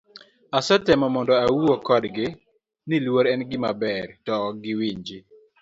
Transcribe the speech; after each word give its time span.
Asetemo 0.57 1.05
mondo 1.15 1.33
awuo 1.43 1.75
kodgi, 1.87 2.27
ni 2.87 2.97
luor 3.05 3.25
en 3.33 3.41
gima 3.49 3.69
ber, 3.81 4.07
to 4.25 4.33
ok 4.47 4.55
giwinji. 4.63 5.17